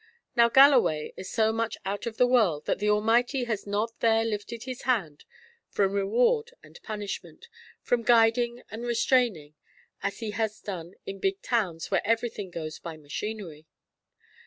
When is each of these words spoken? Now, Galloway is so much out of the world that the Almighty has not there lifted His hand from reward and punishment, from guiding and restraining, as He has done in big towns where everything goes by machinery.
Now, 0.35 0.49
Galloway 0.49 1.13
is 1.15 1.29
so 1.29 1.53
much 1.53 1.77
out 1.85 2.07
of 2.07 2.17
the 2.17 2.25
world 2.25 2.65
that 2.65 2.79
the 2.79 2.89
Almighty 2.89 3.43
has 3.43 3.67
not 3.67 3.99
there 3.99 4.25
lifted 4.25 4.63
His 4.63 4.81
hand 4.81 5.25
from 5.69 5.93
reward 5.93 6.49
and 6.63 6.81
punishment, 6.81 7.47
from 7.83 8.01
guiding 8.01 8.63
and 8.71 8.83
restraining, 8.83 9.53
as 10.01 10.17
He 10.17 10.31
has 10.31 10.59
done 10.59 10.95
in 11.05 11.19
big 11.19 11.39
towns 11.43 11.91
where 11.91 12.01
everything 12.03 12.49
goes 12.49 12.79
by 12.79 12.97
machinery. 12.97 13.67